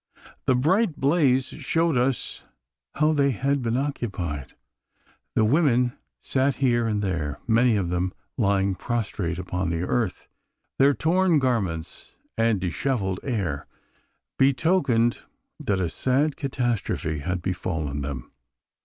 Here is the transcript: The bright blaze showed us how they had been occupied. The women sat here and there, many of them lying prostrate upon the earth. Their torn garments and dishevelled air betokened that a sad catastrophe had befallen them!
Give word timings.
The 0.47 0.55
bright 0.55 0.99
blaze 0.99 1.45
showed 1.45 1.95
us 1.95 2.41
how 2.95 3.13
they 3.13 3.29
had 3.29 3.61
been 3.61 3.77
occupied. 3.77 4.55
The 5.35 5.45
women 5.45 5.93
sat 6.23 6.55
here 6.55 6.87
and 6.87 7.03
there, 7.03 7.39
many 7.45 7.77
of 7.77 7.89
them 7.89 8.11
lying 8.35 8.73
prostrate 8.73 9.37
upon 9.37 9.69
the 9.69 9.83
earth. 9.83 10.27
Their 10.79 10.95
torn 10.95 11.37
garments 11.37 12.15
and 12.35 12.59
dishevelled 12.59 13.19
air 13.21 13.67
betokened 14.39 15.19
that 15.59 15.79
a 15.79 15.87
sad 15.87 16.35
catastrophe 16.35 17.19
had 17.19 17.43
befallen 17.43 18.01
them! 18.01 18.31